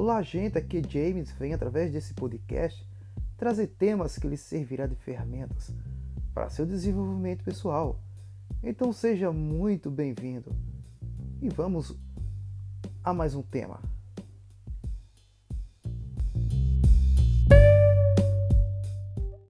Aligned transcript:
Olá, 0.00 0.22
gente, 0.22 0.56
aqui 0.56 0.80
James 0.88 1.32
vem 1.32 1.52
através 1.52 1.92
desse 1.92 2.14
podcast 2.14 2.86
trazer 3.36 3.66
temas 3.66 4.16
que 4.16 4.28
lhe 4.28 4.36
servirá 4.36 4.86
de 4.86 4.94
ferramentas 4.94 5.74
para 6.32 6.48
seu 6.48 6.64
desenvolvimento 6.64 7.42
pessoal. 7.42 8.00
Então 8.62 8.92
seja 8.92 9.32
muito 9.32 9.90
bem-vindo 9.90 10.54
e 11.42 11.48
vamos 11.48 11.98
a 13.02 13.12
mais 13.12 13.34
um 13.34 13.42
tema. 13.42 13.80